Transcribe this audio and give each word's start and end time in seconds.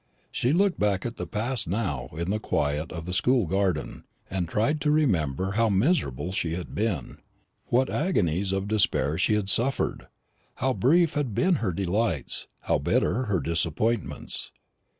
She 0.31 0.51
looked 0.51 0.79
back 0.79 1.05
at 1.05 1.17
the 1.17 1.27
past 1.27 1.67
now 1.67 2.09
in 2.17 2.31
the 2.31 2.39
quiet 2.39 2.91
of 2.91 3.05
the 3.05 3.13
school 3.13 3.45
garden, 3.45 4.03
and 4.31 4.49
tried 4.49 4.81
to 4.81 4.89
remember 4.89 5.51
how 5.51 5.69
miserable 5.69 6.31
she 6.31 6.55
had 6.55 6.73
been, 6.73 7.19
what 7.67 7.87
agonies 7.87 8.51
of 8.51 8.67
despair 8.67 9.19
she 9.19 9.35
had 9.35 9.47
suffered, 9.47 10.07
how 10.55 10.73
brief 10.73 11.13
had 11.13 11.35
been 11.35 11.57
her 11.61 11.71
delights, 11.71 12.47
how 12.61 12.79
bitter 12.79 13.25
her 13.25 13.39
disappointments. 13.39 14.51